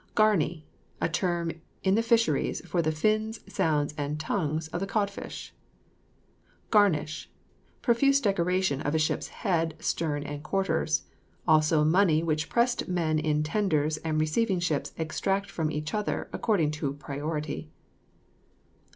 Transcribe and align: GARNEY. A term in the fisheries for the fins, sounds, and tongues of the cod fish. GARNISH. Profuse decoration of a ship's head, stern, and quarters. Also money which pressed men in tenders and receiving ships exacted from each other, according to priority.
GARNEY. 0.15 0.65
A 0.99 1.07
term 1.07 1.51
in 1.83 1.93
the 1.93 2.01
fisheries 2.01 2.59
for 2.67 2.81
the 2.81 2.91
fins, 2.91 3.41
sounds, 3.47 3.93
and 3.99 4.19
tongues 4.19 4.67
of 4.69 4.79
the 4.79 4.87
cod 4.87 5.11
fish. 5.11 5.53
GARNISH. 6.71 7.29
Profuse 7.83 8.19
decoration 8.19 8.81
of 8.81 8.95
a 8.95 8.97
ship's 8.97 9.27
head, 9.27 9.75
stern, 9.79 10.23
and 10.23 10.41
quarters. 10.41 11.03
Also 11.47 11.83
money 11.83 12.23
which 12.23 12.49
pressed 12.49 12.87
men 12.87 13.19
in 13.19 13.43
tenders 13.43 13.97
and 13.97 14.19
receiving 14.19 14.59
ships 14.59 14.91
exacted 14.97 15.51
from 15.51 15.69
each 15.69 15.93
other, 15.93 16.31
according 16.33 16.71
to 16.71 16.93
priority. 16.95 17.69